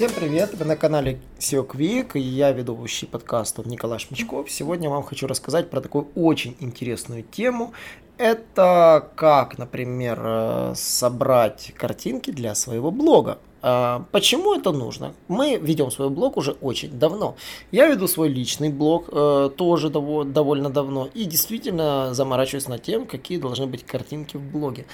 Всем 0.00 0.12
привет! 0.16 0.54
Вы 0.54 0.64
на 0.64 0.76
канале 0.76 1.20
SEO 1.38 1.68
Quick, 1.68 2.12
и 2.14 2.20
я 2.20 2.52
ведущий 2.52 3.04
подкаста 3.04 3.62
Николай 3.68 3.98
Шмичков. 3.98 4.50
Сегодня 4.50 4.88
вам 4.88 5.02
хочу 5.02 5.26
рассказать 5.26 5.68
про 5.68 5.82
такую 5.82 6.08
очень 6.14 6.56
интересную 6.58 7.22
тему. 7.22 7.74
Это 8.16 9.10
как, 9.14 9.58
например, 9.58 10.18
э, 10.22 10.72
собрать 10.74 11.74
картинки 11.76 12.30
для 12.30 12.54
своего 12.54 12.90
блога. 12.90 13.40
А, 13.60 14.06
почему 14.10 14.54
это 14.54 14.72
нужно? 14.72 15.12
Мы 15.28 15.58
ведем 15.60 15.90
свой 15.90 16.08
блог 16.08 16.38
уже 16.38 16.52
очень 16.52 16.98
давно. 16.98 17.36
Я 17.70 17.86
веду 17.86 18.08
свой 18.08 18.30
личный 18.30 18.70
блог 18.70 19.10
э, 19.12 19.50
тоже 19.54 19.90
довольно 19.90 20.70
давно 20.70 21.10
и 21.12 21.26
действительно 21.26 22.14
заморачиваюсь 22.14 22.68
над 22.68 22.82
тем, 22.82 23.04
какие 23.04 23.36
должны 23.36 23.66
быть 23.66 23.84
картинки 23.84 24.38
в 24.38 24.50
блоге. 24.50 24.86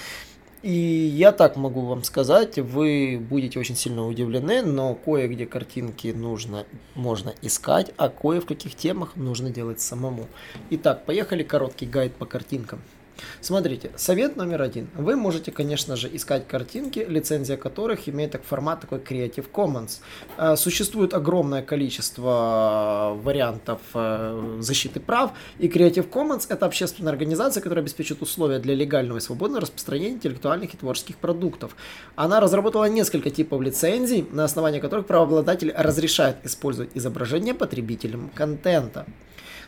И 0.63 0.71
я 0.73 1.33
так 1.33 1.57
могу 1.57 1.83
вам 1.83 2.03
сказать, 2.03 2.59
вы 2.59 3.19
будете 3.21 3.61
очень 3.61 3.77
сильно 3.77 4.07
удивлены, 4.07 4.63
но 4.63 4.95
кое-где 4.95 5.47
картинки 5.47 6.09
нужно, 6.09 6.65
можно 6.95 7.35
искать, 7.43 7.93
а 7.97 8.09
кое 8.09 8.41
в 8.41 8.47
каких 8.47 8.75
темах 8.75 9.17
нужно 9.17 9.51
делать 9.51 9.81
самому. 9.81 10.27
Итак, 10.71 11.05
поехали, 11.05 11.43
короткий 11.43 11.87
гайд 11.87 12.15
по 12.15 12.27
картинкам. 12.27 12.81
Смотрите, 13.41 13.91
совет 13.97 14.37
номер 14.37 14.63
один. 14.63 14.89
Вы 14.95 15.17
можете, 15.17 15.53
конечно 15.53 15.97
же, 15.97 16.09
искать 16.15 16.47
картинки, 16.47 17.05
лицензия 17.09 17.57
которых 17.57 18.09
имеет 18.09 18.33
так 18.33 18.45
формат 18.45 18.81
такой 18.81 18.99
Creative 18.99 19.47
Commons. 19.53 20.01
Э, 20.39 20.57
существует 20.57 21.15
огромное 21.15 21.63
количество 21.63 23.17
вариантов 23.23 23.81
э, 23.95 24.59
защиты 24.61 25.01
прав, 25.01 25.33
и 25.59 25.69
Creative 25.69 26.09
Commons 26.09 26.47
это 26.49 26.67
общественная 26.67 27.13
организация, 27.13 27.61
которая 27.61 27.83
обеспечивает 27.83 28.23
условия 28.23 28.59
для 28.59 28.75
легального 28.75 29.19
и 29.19 29.21
свободного 29.21 29.63
распространения 29.63 30.15
интеллектуальных 30.15 30.75
и 30.75 30.77
творческих 30.77 31.17
продуктов. 31.17 31.77
Она 32.15 32.41
разработала 32.41 32.85
несколько 32.85 33.31
типов 33.31 33.61
лицензий, 33.61 34.27
на 34.31 34.45
основании 34.45 34.81
которых 34.81 35.07
правообладатель 35.07 35.73
разрешает 35.77 36.37
использовать 36.45 36.91
изображение 36.95 37.55
потребителям 37.55 38.31
контента. 38.35 39.07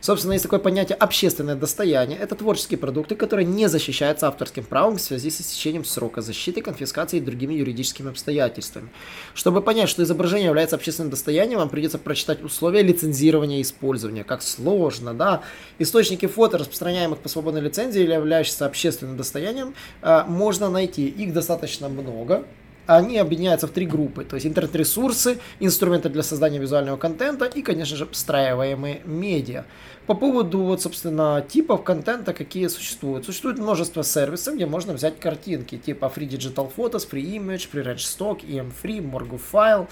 Собственно, 0.00 0.32
есть 0.32 0.44
такое 0.44 0.60
понятие 0.60 0.96
общественное 0.96 1.54
достояние. 1.54 2.18
Это 2.18 2.34
творческие 2.34 2.78
продукты, 2.78 3.14
которые 3.14 3.46
не 3.46 3.68
защищаются 3.68 4.28
авторским 4.28 4.64
правом 4.64 4.96
в 4.96 5.00
связи 5.00 5.30
с 5.30 5.40
истечением 5.40 5.84
срока 5.84 6.20
защиты, 6.20 6.60
конфискацией 6.60 7.22
и 7.22 7.24
другими 7.24 7.54
юридическими 7.54 8.10
обстоятельствами. 8.10 8.88
Чтобы 9.34 9.60
понять, 9.60 9.88
что 9.88 10.02
изображение 10.02 10.46
является 10.46 10.76
общественным 10.76 11.10
достоянием, 11.10 11.58
вам 11.58 11.68
придется 11.68 11.98
прочитать 11.98 12.42
условия 12.42 12.82
лицензирования 12.82 13.58
и 13.58 13.62
использования. 13.62 14.24
Как 14.24 14.42
сложно, 14.42 15.14
да? 15.14 15.42
Источники 15.78 16.26
фото, 16.26 16.58
распространяемых 16.58 17.18
по 17.18 17.28
свободной 17.28 17.60
лицензии 17.60 18.02
или 18.02 18.12
являющихся 18.12 18.66
общественным 18.66 19.16
достоянием, 19.16 19.74
э, 20.02 20.24
можно 20.26 20.68
найти. 20.68 21.08
Их 21.08 21.32
достаточно 21.32 21.88
много 21.88 22.44
они 22.88 23.18
объединяются 23.18 23.66
в 23.66 23.70
три 23.70 23.86
группы. 23.86 24.24
То 24.24 24.36
есть 24.36 24.46
интернет-ресурсы, 24.46 25.38
инструменты 25.60 26.08
для 26.08 26.22
создания 26.22 26.58
визуального 26.58 26.96
контента 26.96 27.44
и, 27.44 27.60
конечно 27.62 27.96
же, 27.96 28.06
встраиваемые 28.06 29.02
медиа. 29.04 29.64
По 30.06 30.14
поводу, 30.14 30.60
вот, 30.60 30.80
собственно, 30.80 31.44
типов 31.46 31.84
контента, 31.84 32.32
какие 32.32 32.66
существуют. 32.68 33.26
Существует 33.26 33.58
множество 33.58 34.02
сервисов, 34.02 34.54
где 34.54 34.64
можно 34.64 34.94
взять 34.94 35.20
картинки, 35.20 35.76
типа 35.76 36.10
Free 36.16 36.26
Digital 36.26 36.72
Photos, 36.74 37.06
Free 37.10 37.36
Image, 37.36 37.68
Free 37.70 37.94
Stock, 37.96 38.40
EM-Free, 38.42 39.02
Morgu 39.02 39.38
File, 39.52 39.86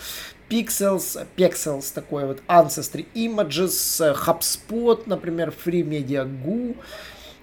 Pixels, 0.49 1.27
Pixels 1.37 1.93
такой 1.93 2.25
вот, 2.25 2.41
Ancestry 2.49 3.07
Images, 3.15 4.17
HubSpot, 4.27 5.03
например, 5.05 5.53
Free 5.65 5.83
Media 5.83 6.25
Goo, 6.25 6.75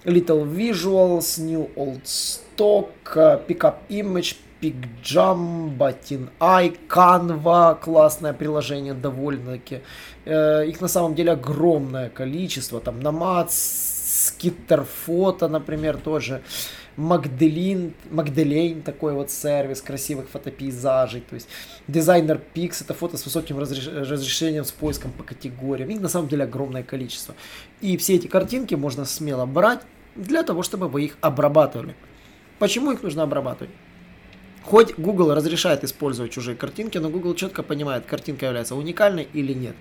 Little 0.04 0.44
Visuals, 0.44 1.40
New 1.40 1.70
Old 1.76 2.02
Stock, 2.02 2.88
Pickup 3.46 3.76
Image, 3.88 4.34
PicJam, 4.64 5.76
BatinEye, 5.76 6.76
Canva, 6.88 7.78
классное 7.80 8.32
приложение 8.32 8.94
довольно-таки. 8.94 9.80
Э, 10.24 10.64
их 10.66 10.80
на 10.80 10.88
самом 10.88 11.14
деле 11.14 11.32
огромное 11.32 12.08
количество. 12.08 12.80
Там 12.80 13.00
Nomad, 13.00 13.48
Skitterphoto, 13.48 15.48
например, 15.48 15.98
тоже. 15.98 16.42
Magdelin, 16.96 17.92
Magdelane, 18.10 18.82
такой 18.82 19.12
вот 19.14 19.30
сервис 19.30 19.82
красивых 19.82 20.28
фотопейзажей, 20.28 21.24
то 21.28 21.34
есть 21.34 21.48
дизайнер 21.88 22.40
Pix, 22.54 22.84
это 22.84 22.94
фото 22.94 23.16
с 23.16 23.24
высоким 23.24 23.58
разреш... 23.58 23.88
разрешением, 23.88 24.64
с 24.64 24.70
поиском 24.70 25.10
по 25.10 25.24
категориям, 25.24 25.90
их 25.90 26.00
на 26.00 26.08
самом 26.08 26.28
деле 26.28 26.44
огромное 26.44 26.84
количество. 26.84 27.34
И 27.80 27.96
все 27.96 28.14
эти 28.14 28.28
картинки 28.28 28.76
можно 28.76 29.04
смело 29.06 29.44
брать 29.44 29.80
для 30.14 30.44
того, 30.44 30.62
чтобы 30.62 30.86
вы 30.86 31.06
их 31.06 31.18
обрабатывали. 31.20 31.96
Почему 32.60 32.92
их 32.92 33.02
нужно 33.02 33.24
обрабатывать? 33.24 33.70
Хоть 34.64 34.98
Google 34.98 35.34
разрешает 35.34 35.84
использовать 35.84 36.32
чужие 36.32 36.56
картинки, 36.56 36.96
но 36.96 37.10
Google 37.10 37.34
четко 37.34 37.62
понимает, 37.62 38.06
картинка 38.06 38.46
является 38.46 38.74
уникальной 38.74 39.28
или 39.34 39.52
нет. 39.52 39.76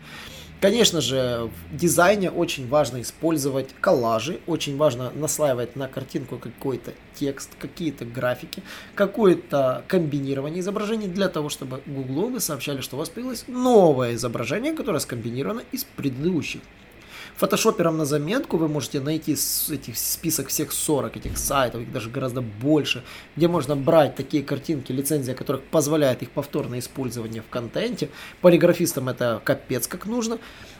Конечно 0.59 1.01
же, 1.01 1.49
в 1.71 1.75
дизайне 1.75 2.31
очень 2.31 2.69
важно 2.69 3.01
использовать 3.01 3.69
коллажи, 3.81 4.39
очень 4.45 4.77
важно 4.77 5.11
наслаивать 5.13 5.75
на 5.75 5.87
картинку 5.87 6.37
какой-то 6.37 6.93
текст, 7.15 7.51
какие-то 7.59 8.05
графики, 8.05 8.63
какое-то 8.95 9.83
комбинирование 9.87 10.61
изображений 10.61 11.07
для 11.07 11.27
того, 11.27 11.49
чтобы 11.49 11.81
Google 11.85 12.29
вы 12.29 12.39
сообщали, 12.39 12.79
что 12.79 12.95
у 12.95 12.99
вас 12.99 13.09
появилось 13.09 13.45
новое 13.47 14.15
изображение, 14.15 14.73
которое 14.73 14.99
скомбинировано 14.99 15.63
из 15.73 15.83
предыдущих. 15.83 16.61
Фотошопером 17.37 17.97
на 17.97 18.05
заметку 18.05 18.57
вы 18.57 18.67
можете 18.67 18.99
найти 18.99 19.33
этих 19.33 19.97
список 19.97 20.47
всех 20.47 20.71
40 20.71 21.17
этих 21.17 21.37
сайтов, 21.37 21.81
их 21.81 21.91
даже 21.91 22.09
гораздо 22.09 22.41
больше, 22.41 23.03
где 23.35 23.47
можно 23.47 23.75
брать 23.75 24.15
такие 24.15 24.43
картинки, 24.43 24.91
лицензия 24.91 25.33
которых 25.33 25.63
позволяет 25.63 26.21
их 26.21 26.31
повторное 26.31 26.79
использование 26.79 27.41
в 27.41 27.49
контенте. 27.49 28.09
Полиграфистам 28.41 29.09
это 29.09 29.41
капец 29.43 29.87
как 29.87 30.05
нужно. 30.05 30.39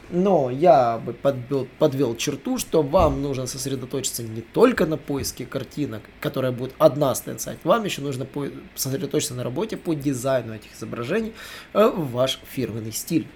Но 0.10 0.52
я 0.52 0.98
бы 0.98 1.14
подвел, 1.14 1.68
подвел 1.80 2.16
черту, 2.16 2.58
что 2.58 2.84
вам 2.84 3.22
нужно 3.22 3.48
сосредоточиться 3.48 4.22
не 4.22 4.42
только 4.42 4.86
на 4.86 4.98
поиске 4.98 5.46
картинок, 5.46 6.04
которая 6.20 6.52
будет 6.52 6.74
одна 6.78 7.16
стоять 7.16 7.34
вам 7.64 7.84
еще 7.84 8.02
нужно 8.02 8.28
сосредоточиться 8.76 9.34
на 9.34 9.44
работе 9.44 9.78
по 9.78 9.94
дизайну 9.94 10.54
этих 10.54 10.76
изображений 10.76 11.34
э, 11.74 11.88
в 11.88 12.12
ваш 12.12 12.40
фирменный 12.52 12.92
стиль. 12.92 13.28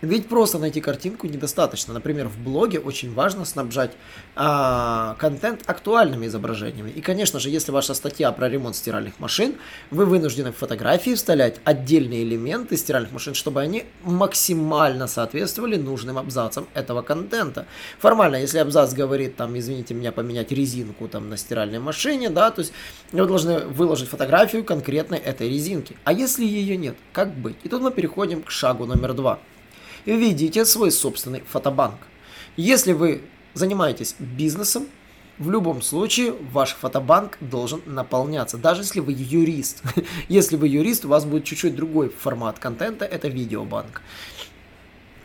Ведь 0.00 0.28
просто 0.28 0.58
найти 0.58 0.80
картинку 0.80 1.26
недостаточно. 1.26 1.92
Например, 1.92 2.28
в 2.28 2.38
блоге 2.38 2.78
очень 2.78 3.12
важно 3.12 3.44
снабжать 3.44 3.90
а, 4.36 5.16
контент 5.18 5.62
актуальными 5.66 6.26
изображениями. 6.26 6.90
И, 6.90 7.00
конечно 7.00 7.40
же, 7.40 7.50
если 7.50 7.72
ваша 7.72 7.94
статья 7.94 8.30
про 8.30 8.48
ремонт 8.48 8.76
стиральных 8.76 9.18
машин, 9.18 9.56
вы 9.90 10.06
вынуждены 10.06 10.52
в 10.52 10.56
фотографии 10.56 11.14
вставлять 11.14 11.56
отдельные 11.64 12.22
элементы 12.22 12.76
стиральных 12.76 13.10
машин, 13.10 13.34
чтобы 13.34 13.60
они 13.60 13.86
максимально 14.04 15.08
соответствовали 15.08 15.76
нужным 15.76 16.16
абзацам 16.16 16.68
этого 16.74 17.02
контента. 17.02 17.66
Формально, 17.98 18.36
если 18.36 18.58
абзац 18.58 18.92
говорит, 18.92 19.34
там, 19.34 19.58
извините 19.58 19.94
меня, 19.94 20.12
поменять 20.12 20.52
резинку 20.52 21.08
там 21.08 21.28
на 21.28 21.36
стиральной 21.36 21.80
машине, 21.80 22.30
да, 22.30 22.52
то 22.52 22.60
есть 22.60 22.72
вы 23.10 23.26
должны 23.26 23.60
выложить 23.60 24.08
фотографию 24.08 24.62
конкретной 24.62 25.18
этой 25.18 25.48
резинки. 25.48 25.96
А 26.04 26.12
если 26.12 26.44
ее 26.44 26.76
нет, 26.76 26.96
как 27.12 27.34
быть? 27.34 27.56
И 27.64 27.68
тут 27.68 27.82
мы 27.82 27.90
переходим 27.90 28.42
к 28.42 28.50
шагу 28.50 28.86
номер 28.86 29.14
два 29.14 29.40
ведите 30.16 30.64
свой 30.64 30.90
собственный 30.90 31.42
фотобанк. 31.42 31.98
Если 32.56 32.92
вы 32.92 33.22
занимаетесь 33.54 34.14
бизнесом, 34.18 34.86
в 35.38 35.50
любом 35.50 35.82
случае 35.82 36.34
ваш 36.52 36.74
фотобанк 36.74 37.38
должен 37.40 37.80
наполняться, 37.86 38.58
даже 38.58 38.82
если 38.82 39.00
вы 39.00 39.12
юрист. 39.16 39.82
Если 40.28 40.56
вы 40.56 40.66
юрист, 40.66 41.04
у 41.04 41.08
вас 41.08 41.24
будет 41.24 41.44
чуть-чуть 41.44 41.76
другой 41.76 42.08
формат 42.08 42.58
контента, 42.58 43.04
это 43.04 43.28
видеобанк. 43.28 44.02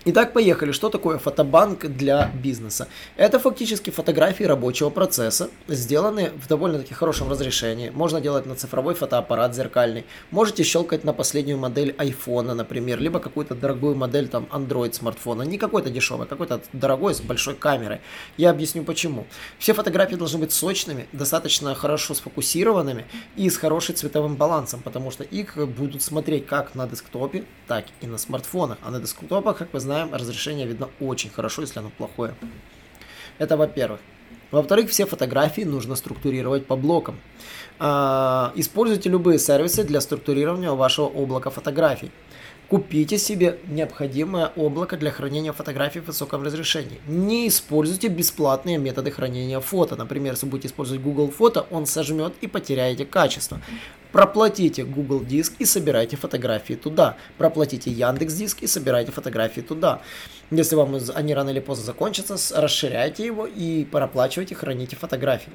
Итак, 0.06 0.34
поехали. 0.34 0.74
Что 0.74 0.90
такое 0.90 1.18
фотобанк 1.18 1.86
для 1.86 2.30
бизнеса? 2.34 2.90
Это 3.16 3.40
фактически 3.40 3.90
фотографии 3.90 4.44
рабочего 4.44 4.90
процесса, 4.90 5.50
сделанные 5.70 6.32
в 6.32 6.46
довольно-таки 6.50 6.94
хорошем 6.94 7.30
разрешении. 7.30 7.90
Можно 7.90 8.20
делать 8.20 8.46
на 8.46 8.56
цифровой 8.56 8.96
фотоаппарат 8.96 9.56
зеркальный. 9.56 10.04
Можете 10.30 10.64
щелкать 10.64 11.06
на 11.06 11.14
последнюю 11.14 11.58
модель 11.58 11.96
iPhone, 11.98 12.54
например, 12.54 13.00
либо 13.00 13.20
какую-то 13.20 13.56
дорогую 13.56 13.96
модель 13.96 14.28
там 14.28 14.46
Android 14.52 14.92
смартфона. 14.92 15.44
Не 15.44 15.58
какой-то 15.58 15.90
дешевый, 15.90 16.26
а 16.26 16.30
какой-то 16.30 16.62
дорогой 16.74 17.16
с 17.16 17.22
большой 17.22 17.56
камерой. 17.56 18.02
Я 18.36 18.50
объясню 18.50 18.84
почему. 18.84 19.26
Все 19.58 19.74
фотографии 19.74 20.16
должны 20.16 20.38
быть 20.38 20.52
сочными, 20.52 21.08
достаточно 21.14 21.74
хорошо 21.76 22.14
сфокусированными 22.14 23.06
и 23.38 23.50
с 23.50 23.56
хорошим 23.56 23.96
цветовым 23.96 24.36
балансом, 24.36 24.82
потому 24.82 25.12
что 25.12 25.24
их 25.24 25.56
будут 25.56 26.02
смотреть 26.02 26.46
как 26.46 26.76
на 26.76 26.88
десктопе, 26.88 27.46
так 27.68 27.86
и 28.02 28.08
на 28.08 28.18
смартфонах. 28.18 28.80
А 28.82 28.92
на 28.92 29.00
десктопах, 29.00 29.60
как 29.60 29.72
вы 29.72 29.80
знаете, 29.80 29.93
знаем, 29.94 30.14
разрешение 30.14 30.66
видно 30.66 30.90
очень 31.00 31.30
хорошо, 31.30 31.62
если 31.62 31.80
оно 31.80 31.92
плохое. 31.98 32.34
Это 33.38 33.58
во-первых. 33.58 34.00
Во-вторых, 34.52 34.90
все 34.90 35.06
фотографии 35.06 35.66
нужно 35.66 35.96
структурировать 35.96 36.66
по 36.66 36.76
блокам. 36.76 37.20
А, 37.80 38.52
используйте 38.56 39.10
любые 39.10 39.38
сервисы 39.40 39.84
для 39.84 40.02
структурирования 40.02 40.72
вашего 40.72 41.08
облака 41.08 41.50
фотографий. 41.50 42.12
Купите 42.74 43.20
себе 43.20 43.60
необходимое 43.68 44.48
облако 44.56 44.98
для 44.98 45.12
хранения 45.12 45.54
фотографий 45.54 46.00
в 46.00 46.08
высоком 46.08 46.42
разрешении. 46.42 47.00
Не 47.06 47.48
используйте 47.48 48.08
бесплатные 48.08 48.80
методы 48.80 49.12
хранения 49.12 49.60
фото. 49.60 49.96
Например, 49.96 50.34
если 50.34 50.48
будете 50.48 50.70
использовать 50.70 51.04
Google 51.04 51.30
Фото, 51.30 51.68
он 51.70 51.86
сожмет 51.86 52.34
и 52.42 52.48
потеряете 52.48 53.06
качество. 53.06 53.62
Проплатите 54.12 54.86
Google 54.86 55.24
Диск 55.24 55.54
и 55.60 55.66
собирайте 55.66 56.18
фотографии 56.18 56.74
туда. 56.74 57.16
Проплатите 57.38 57.92
Яндекс 57.92 58.34
Диск 58.34 58.64
и 58.64 58.66
собирайте 58.66 59.12
фотографии 59.12 59.62
туда. 59.62 60.02
Если 60.50 60.76
вам 60.76 60.98
они 61.14 61.36
рано 61.36 61.52
или 61.52 61.60
поздно 61.60 61.86
закончатся, 61.86 62.60
расширяйте 62.60 63.24
его 63.24 63.46
и 63.46 63.86
проплачивайте, 63.86 64.56
храните 64.56 64.96
фотографии. 64.96 65.54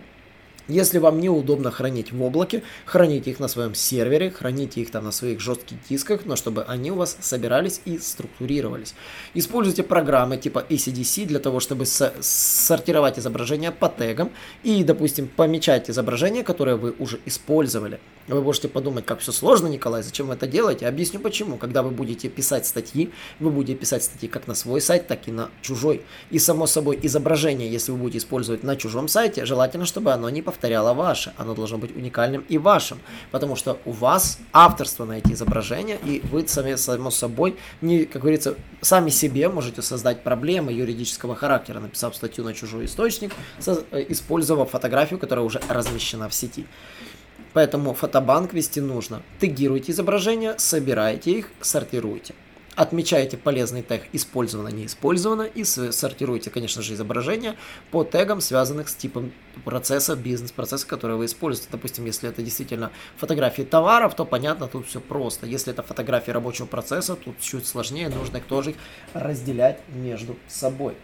Если 0.69 0.99
вам 0.99 1.19
неудобно 1.19 1.71
хранить 1.71 2.13
в 2.13 2.23
облаке, 2.23 2.63
храните 2.85 3.31
их 3.31 3.41
на 3.41 3.49
своем 3.49 3.75
сервере, 3.75 4.31
храните 4.31 4.83
их 4.83 4.91
там 4.91 5.05
на 5.05 5.13
своих 5.13 5.41
жестких 5.41 5.79
дисках, 5.89 6.27
но 6.27 6.37
чтобы 6.37 6.63
они 6.65 6.91
у 6.91 6.97
вас 6.97 7.17
собирались 7.21 7.81
и 7.87 7.99
структурировались. 7.99 8.95
Используйте 9.33 9.83
программы 9.83 10.37
типа 10.37 10.67
ACDC 10.69 11.25
для 11.25 11.39
того, 11.39 11.61
чтобы 11.61 11.87
сортировать 11.87 13.19
изображения 13.19 13.73
по 13.73 13.89
тегам 13.89 14.31
и, 14.63 14.85
допустим, 14.85 15.27
помечать 15.27 15.89
изображения, 15.89 16.45
которые 16.45 16.77
вы 16.77 16.95
уже 16.99 17.19
использовали. 17.25 17.99
Вы 18.29 18.43
можете 18.43 18.69
подумать, 18.69 19.07
как 19.07 19.21
все 19.21 19.33
сложно, 19.33 19.69
Николай, 19.69 20.03
зачем 20.03 20.27
вы 20.27 20.35
это 20.35 20.47
делаете? 20.47 20.87
Объясню 20.87 21.19
почему. 21.19 21.57
Когда 21.57 21.83
вы 21.83 21.91
будете 21.91 22.29
писать 22.29 22.67
статьи, 22.67 23.11
вы 23.41 23.51
будете 23.51 23.79
писать 23.79 24.05
статьи 24.05 24.29
как 24.29 24.47
на 24.47 24.55
свой 24.55 24.83
сайт, 24.83 25.07
так 25.07 25.29
и 25.29 25.33
на 25.33 25.49
чужой. 25.63 26.03
И 26.31 26.39
само 26.39 26.67
собой 26.67 26.99
изображение, 27.01 27.73
если 27.73 27.91
вы 27.91 27.97
будете 27.97 28.19
использовать 28.19 28.63
на 28.63 28.77
чужом 28.77 29.09
сайте, 29.09 29.47
желательно, 29.47 29.87
чтобы 29.87 30.13
оно 30.13 30.29
не 30.29 30.43
повторяло 30.59 30.93
ваше. 30.93 31.33
Оно 31.37 31.55
должно 31.55 31.79
быть 31.79 31.97
уникальным 31.97 32.45
и 32.49 32.59
вашим. 32.59 32.99
Потому 33.31 33.57
что 33.57 33.79
у 33.85 33.93
вас 33.93 34.39
авторство 34.53 35.05
на 35.05 35.19
эти 35.19 35.33
изображения, 35.33 35.99
и 36.05 36.21
вы 36.33 36.49
сами, 36.49 36.77
само 36.77 37.11
собой, 37.11 37.57
не, 37.81 38.05
как 38.05 38.23
говорится, 38.23 38.57
сами 38.81 39.11
себе 39.11 39.49
можете 39.49 39.83
создать 39.83 40.25
проблемы 40.25 40.73
юридического 40.73 41.37
характера, 41.37 41.79
написав 41.81 42.17
статью 42.17 42.45
на 42.45 42.55
чужой 42.55 42.87
источник, 42.87 43.33
э, 43.67 44.07
использовав 44.09 44.71
фотографию, 44.71 45.21
которая 45.21 45.45
уже 45.47 45.61
размещена 45.69 46.29
в 46.29 46.35
сети. 46.35 46.67
Поэтому 47.53 47.95
фотобанк 47.95 48.53
вести 48.53 48.81
нужно. 48.81 49.23
Тегируйте 49.39 49.93
изображения, 49.93 50.55
собирайте 50.59 51.31
их, 51.31 51.51
сортируйте. 51.61 52.35
Отмечайте 52.79 53.37
полезный 53.37 53.83
тег 53.83 54.05
использовано, 54.13 54.69
не 54.69 54.87
использовано 54.87 55.43
и 55.43 55.65
сортируйте, 55.65 56.49
конечно 56.49 56.81
же, 56.81 56.95
изображения 56.95 57.57
по 57.91 58.05
тегам, 58.05 58.41
связанных 58.41 58.89
с 58.89 58.95
типом 58.95 59.33
процесса, 59.65 60.15
бизнес-процесса, 60.15 60.87
который 60.87 61.17
вы 61.17 61.25
используете. 61.25 61.71
Допустим, 61.73 62.05
если 62.05 62.29
это 62.29 62.41
действительно 62.41 62.93
фотографии 63.17 63.63
товаров, 63.63 64.15
то 64.15 64.25
понятно, 64.25 64.69
тут 64.69 64.87
все 64.87 65.01
просто. 65.01 65.45
Если 65.45 65.73
это 65.73 65.83
фотографии 65.83 66.31
рабочего 66.31 66.67
процесса, 66.67 67.17
тут 67.17 67.41
чуть 67.41 67.67
сложнее, 67.67 68.11
нужно 68.11 68.37
их 68.37 68.45
тоже 68.45 68.77
разделять 69.13 69.81
между 69.89 70.37
собой. 70.47 70.95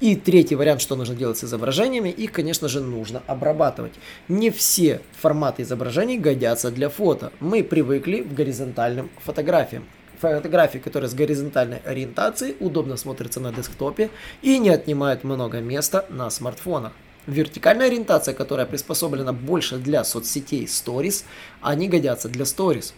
И 0.00 0.16
третий 0.16 0.56
вариант, 0.56 0.80
что 0.80 0.96
нужно 0.96 1.14
делать 1.14 1.38
с 1.38 1.44
изображениями, 1.44 2.08
их, 2.08 2.32
конечно 2.32 2.66
же, 2.66 2.80
нужно 2.80 3.22
обрабатывать. 3.28 3.92
Не 4.26 4.50
все 4.50 5.00
форматы 5.12 5.62
изображений 5.62 6.18
годятся 6.18 6.72
для 6.72 6.88
фото. 6.88 7.30
Мы 7.38 7.62
привыкли 7.62 8.22
к 8.22 8.34
горизонтальным 8.34 9.10
фотографиям. 9.24 9.86
Фотографии, 10.20 10.78
которые 10.78 11.08
с 11.08 11.14
горизонтальной 11.14 11.78
ориентацией 11.84 12.56
удобно 12.60 12.96
смотрятся 12.96 13.40
на 13.40 13.52
десктопе 13.52 14.10
и 14.42 14.58
не 14.58 14.70
отнимают 14.70 15.24
много 15.24 15.60
места 15.60 16.06
на 16.08 16.28
смартфонах. 16.30 16.92
Вертикальная 17.26 17.86
ориентация, 17.86 18.34
которая 18.34 18.66
приспособлена 18.66 19.32
больше 19.32 19.76
для 19.76 20.02
соцсетей 20.02 20.64
Stories, 20.64 21.24
они 21.60 21.88
годятся 21.88 22.28
для 22.28 22.44
Stories. 22.44 22.94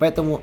Поэтому, 0.00 0.42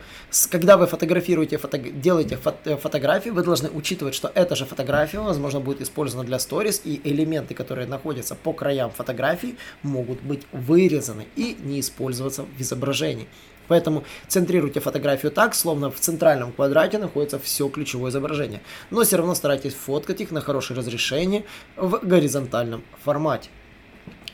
когда 0.52 0.78
вы 0.78 0.86
фотографируете, 0.86 1.58
фото, 1.58 1.80
делаете 1.80 2.38
фото, 2.38 2.58
э, 2.70 2.78
фотографии, 2.78 3.30
вы 3.30 3.44
должны 3.44 3.70
учитывать, 3.70 4.14
что 4.14 4.32
эта 4.36 4.56
же 4.56 4.66
фотография, 4.66 5.20
возможно, 5.20 5.60
будет 5.60 5.82
использована 5.82 6.28
для 6.28 6.38
сторис, 6.38 6.82
и 6.86 7.02
элементы, 7.04 7.56
которые 7.56 7.88
находятся 7.88 8.36
по 8.36 8.54
краям 8.54 8.92
фотографии, 8.92 9.56
могут 9.82 10.22
быть 10.22 10.44
вырезаны 10.52 11.26
и 11.36 11.58
не 11.60 11.80
использоваться 11.80 12.44
в 12.44 12.62
изображении. 12.62 13.28
Поэтому 13.68 14.04
центрируйте 14.28 14.80
фотографию 14.80 15.32
так, 15.32 15.56
словно 15.56 15.92
в 15.92 16.00
центральном 16.00 16.52
квадрате 16.52 16.98
находится 16.98 17.40
все 17.40 17.68
ключевое 17.70 18.12
изображение. 18.12 18.62
Но 18.90 19.04
все 19.04 19.18
равно 19.18 19.36
старайтесь 19.36 19.74
фоткать 19.74 20.22
их 20.22 20.32
на 20.32 20.42
хорошее 20.42 20.78
разрешение 20.80 21.46
в 21.76 22.00
горизонтальном 22.04 22.84
формате. 23.04 23.50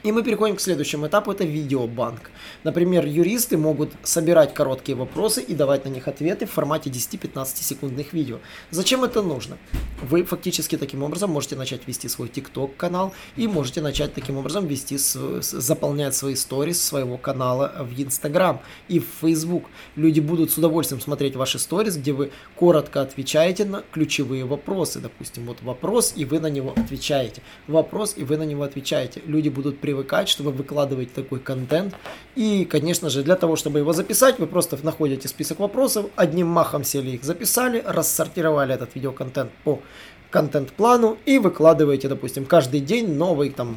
И 0.04 0.12
мы 0.12 0.22
переходим 0.22 0.58
к 0.58 0.62
следующему 0.62 1.08
этапу, 1.08 1.32
это 1.32 1.46
видеобанк. 1.46 2.30
Например, 2.64 3.06
юристы 3.06 3.58
могут 3.58 3.92
собирать 4.04 4.54
короткие 4.54 4.98
вопросы 4.98 5.42
и 5.42 5.56
давать 5.56 5.86
на 5.86 5.90
них 5.90 6.10
ответы 6.10 6.46
в 6.46 6.52
формате 6.52 6.90
10-15 6.90 7.64
секундных 7.64 8.12
видео. 8.12 8.40
Зачем 8.70 9.06
это 9.06 9.22
нужно? 9.22 9.58
Вы 10.02 10.24
фактически 10.26 10.78
таким 10.78 11.04
образом 11.04 11.32
можете 11.32 11.56
начать 11.56 11.88
вести 11.88 12.10
свой 12.10 12.28
TikTok 12.28 12.76
канал 12.76 13.14
и 13.38 13.48
можете 13.48 13.82
начать 13.82 14.14
таким 14.14 14.38
образом 14.38 14.68
вести, 14.68 14.98
заполнять 14.98 16.16
свои 16.16 16.36
сторис 16.36 16.82
своего 16.82 17.18
канала 17.18 17.74
в 17.80 17.98
Instagram 17.98 18.60
и 18.90 19.00
в 19.00 19.06
Facebook. 19.22 19.66
Люди 19.96 20.20
будут 20.20 20.52
с 20.52 20.58
удовольствием 20.58 21.00
смотреть 21.00 21.38
ваши 21.38 21.60
сторис, 21.60 21.96
где 21.96 22.12
вы 22.12 22.32
коротко 22.58 23.02
отвечаете 23.02 23.64
на 23.64 23.84
ключевые 23.94 24.44
вопросы. 24.44 25.00
Допустим, 25.00 25.46
вот 25.46 25.62
вопрос, 25.62 26.12
и 26.18 26.26
вы 26.26 26.42
на 26.42 26.48
него 26.48 26.74
отвечаете. 26.76 27.42
Вопрос, 27.68 28.16
и 28.18 28.26
вы 28.26 28.36
на 28.36 28.44
него 28.44 28.64
отвечаете. 28.64 29.22
Люди 29.26 29.48
будут 29.48 29.80
при 29.80 29.93
привыкать, 29.94 30.28
чтобы 30.28 30.52
выкладывать 30.52 31.14
такой 31.14 31.40
контент. 31.40 31.94
И, 32.36 32.66
конечно 32.66 33.10
же, 33.10 33.24
для 33.24 33.36
того, 33.36 33.56
чтобы 33.56 33.80
его 33.80 33.94
записать, 33.94 34.40
вы 34.40 34.48
просто 34.48 34.78
находите 34.82 35.28
список 35.28 35.60
вопросов, 35.60 36.06
одним 36.16 36.48
махом 36.48 36.84
сели 36.84 37.12
их 37.12 37.24
записали, 37.24 37.84
рассортировали 37.86 38.74
этот 38.74 38.96
видеоконтент 38.96 39.52
по 39.64 39.80
контент-плану 40.32 41.18
и 41.26 41.38
выкладываете, 41.38 42.08
допустим, 42.08 42.46
каждый 42.46 42.80
день 42.80 43.14
новый 43.14 43.52
там 43.52 43.76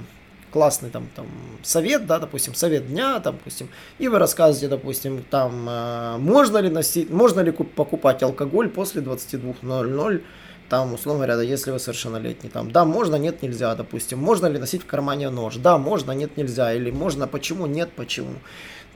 классный 0.50 0.88
там, 0.88 1.06
там 1.14 1.26
совет, 1.62 2.06
да, 2.06 2.18
допустим, 2.18 2.54
совет 2.54 2.88
дня, 2.88 3.18
допустим, 3.18 3.68
и 3.98 4.08
вы 4.08 4.18
рассказываете, 4.18 4.68
допустим, 4.68 5.22
там, 5.30 5.68
э, 5.68 6.16
можно 6.18 6.56
ли 6.58 6.70
носить, 6.70 7.10
можно 7.10 7.40
ли 7.40 7.52
покупать 7.52 8.22
алкоголь 8.22 8.70
после 8.70 9.02
22.00, 9.02 10.22
там, 10.68 10.94
условно 10.94 11.26
говоря, 11.26 11.42
если 11.42 11.70
вы 11.70 11.78
совершеннолетний, 11.78 12.50
там, 12.50 12.70
да, 12.70 12.84
можно, 12.84 13.16
нет, 13.16 13.42
нельзя, 13.42 13.74
допустим, 13.74 14.18
можно 14.18 14.46
ли 14.46 14.58
носить 14.58 14.82
в 14.82 14.86
кармане 14.86 15.30
нож, 15.30 15.56
да, 15.56 15.78
можно, 15.78 16.12
нет, 16.12 16.36
нельзя, 16.36 16.72
или 16.74 16.90
можно, 16.90 17.26
почему, 17.26 17.66
нет, 17.66 17.90
почему. 17.94 18.34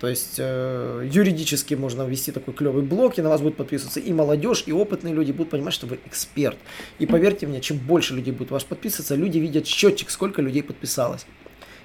То 0.01 0.09
есть 0.09 0.37
э, 0.39 1.09
юридически 1.13 1.75
можно 1.75 2.03
ввести 2.03 2.33
такой 2.33 2.55
клевый 2.55 2.83
блок, 2.83 3.19
и 3.19 3.23
на 3.23 3.29
вас 3.29 3.43
будет 3.43 3.57
подписываться 3.57 4.01
и 4.01 4.13
молодежь, 4.15 4.65
и 4.65 4.73
опытные 4.73 5.13
люди 5.13 5.31
будут 5.31 5.51
понимать, 5.51 5.75
что 5.75 5.87
вы 5.87 6.01
эксперт. 6.07 6.57
И 6.99 7.05
поверьте 7.05 7.47
мне, 7.47 7.61
чем 7.61 7.77
больше 7.77 8.15
людей 8.15 8.33
будет 8.33 8.51
вас 8.51 8.65
подписываться, 8.65 9.15
люди 9.15 9.37
видят 9.37 9.67
счетчик, 9.67 10.09
сколько 10.09 10.41
людей 10.41 10.63
подписалось. 10.63 11.27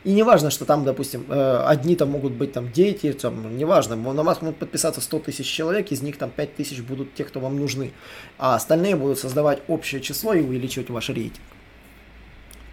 И 0.06 0.14
не 0.14 0.22
важно, 0.22 0.52
что 0.52 0.66
там, 0.66 0.86
допустим, 0.86 1.26
э, 1.30 1.64
одни 1.66 1.96
там 1.96 2.12
могут 2.12 2.34
быть 2.34 2.54
там 2.54 2.72
дети, 2.72 3.12
там, 3.12 3.58
неважно, 3.58 3.96
на 3.96 4.22
вас 4.22 4.40
могут 4.44 4.58
подписаться 4.58 5.02
100 5.02 5.20
тысяч 5.20 5.48
человек, 5.48 5.92
из 5.92 6.04
них 6.04 6.18
там 6.18 6.30
5 6.30 6.56
тысяч 6.56 6.82
будут 6.82 7.16
те, 7.16 7.24
кто 7.24 7.40
вам 7.40 7.58
нужны, 7.58 7.92
а 8.38 8.54
остальные 8.54 8.98
будут 8.98 9.18
создавать 9.18 9.64
общее 9.68 10.02
число 10.02 10.36
и 10.36 10.42
увеличивать 10.42 10.92
ваш 10.92 11.10
рейтинг. 11.10 11.42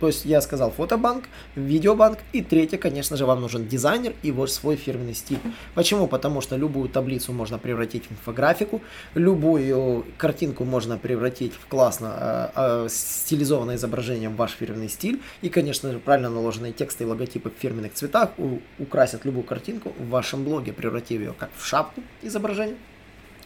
То 0.03 0.09
есть 0.09 0.25
я 0.25 0.41
сказал 0.41 0.73
фотобанк, 0.73 1.27
видеобанк 1.55 2.19
и 2.33 2.43
третье, 2.43 2.77
конечно 2.77 3.17
же, 3.17 3.25
вам 3.25 3.41
нужен 3.41 3.69
дизайнер 3.69 4.15
и 4.25 4.33
вот 4.33 4.51
свой 4.51 4.75
фирменный 4.75 5.15
стиль. 5.15 5.39
Почему? 5.77 6.09
Потому 6.09 6.41
что 6.41 6.57
любую 6.57 6.89
таблицу 6.89 7.33
можно 7.33 7.57
превратить 7.57 8.07
в 8.07 8.11
инфографику, 8.11 8.81
любую 9.15 10.05
картинку 10.19 10.65
можно 10.65 10.99
превратить 10.99 11.53
в 11.53 11.69
классно 11.69 12.51
э, 12.57 12.87
э, 12.87 12.89
стилизованное 12.91 13.77
изображение 13.77 14.29
в 14.29 14.35
ваш 14.35 14.51
фирменный 14.51 14.89
стиль. 14.89 15.23
И, 15.41 15.49
конечно 15.49 15.93
же, 15.93 16.01
правильно 16.01 16.31
наложенные 16.31 16.73
тексты 16.73 17.05
и 17.05 17.07
логотипы 17.07 17.51
в 17.51 17.61
фирменных 17.63 17.93
цветах 17.93 18.31
у, 18.39 18.59
украсят 18.81 19.25
любую 19.25 19.45
картинку 19.45 19.93
в 20.01 20.09
вашем 20.09 20.43
блоге, 20.43 20.73
превратив 20.73 21.21
ее 21.21 21.33
как 21.39 21.51
в 21.57 21.65
шапку 21.65 22.03
изображения 22.23 22.75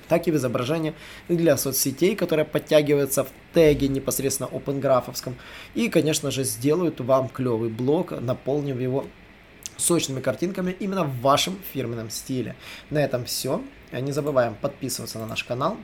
так 0.08 0.28
и 0.28 0.30
в 0.30 0.36
изображение 0.36 0.94
для 1.28 1.56
соцсетей, 1.56 2.16
которые 2.16 2.44
подтягиваются 2.44 3.24
в 3.24 3.28
теге 3.54 3.88
непосредственно 3.88 4.48
OpenGraph. 4.48 5.34
И, 5.74 5.88
конечно 5.88 6.30
же, 6.30 6.44
сделают 6.44 7.00
вам 7.00 7.28
клевый 7.28 7.70
блог, 7.70 8.12
наполнив 8.20 8.80
его 8.80 9.06
сочными 9.76 10.20
картинками 10.20 10.74
именно 10.78 11.04
в 11.04 11.20
вашем 11.20 11.58
фирменном 11.72 12.10
стиле. 12.10 12.56
На 12.90 12.98
этом 12.98 13.24
все. 13.24 13.62
Не 13.92 14.12
забываем 14.12 14.54
подписываться 14.54 15.18
на 15.18 15.26
наш 15.26 15.44
канал, 15.44 15.76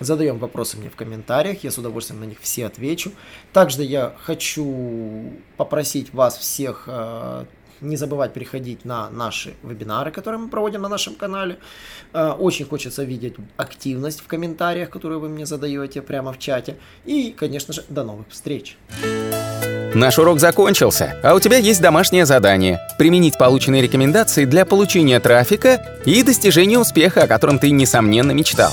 Задаем 0.00 0.38
вопросы 0.38 0.78
мне 0.78 0.90
в 0.90 0.96
комментариях, 0.96 1.62
я 1.62 1.70
с 1.70 1.78
удовольствием 1.78 2.20
на 2.20 2.24
них 2.24 2.38
все 2.40 2.66
отвечу. 2.66 3.12
Также 3.52 3.84
я 3.84 4.16
хочу 4.18 5.32
попросить 5.56 6.12
вас 6.12 6.36
всех 6.38 6.84
э, 6.86 7.44
не 7.82 7.96
забывать 7.96 8.32
приходить 8.32 8.84
на 8.84 9.10
наши 9.10 9.54
вебинары, 9.62 10.10
которые 10.10 10.40
мы 10.40 10.48
проводим 10.48 10.82
на 10.82 10.88
нашем 10.88 11.14
канале. 11.14 11.58
Э, 12.12 12.30
очень 12.30 12.64
хочется 12.64 13.04
видеть 13.04 13.34
активность 13.56 14.20
в 14.20 14.26
комментариях, 14.26 14.90
которую 14.90 15.20
вы 15.20 15.28
мне 15.28 15.46
задаете 15.46 16.02
прямо 16.02 16.32
в 16.32 16.38
чате. 16.38 16.76
И, 17.04 17.34
конечно 17.38 17.74
же, 17.74 17.84
до 17.88 18.04
новых 18.04 18.26
встреч! 18.30 18.76
Наш 19.94 20.18
урок 20.18 20.40
закончился, 20.40 21.20
а 21.22 21.34
у 21.34 21.40
тебя 21.40 21.58
есть 21.58 21.82
домашнее 21.82 22.24
задание– 22.24 22.80
применить 22.98 23.36
полученные 23.36 23.82
рекомендации 23.82 24.46
для 24.46 24.64
получения 24.64 25.20
трафика 25.20 26.00
и 26.06 26.22
достижения 26.22 26.78
успеха, 26.78 27.24
о 27.24 27.26
котором 27.26 27.58
ты, 27.58 27.70
несомненно, 27.70 28.32
мечтал. 28.32 28.72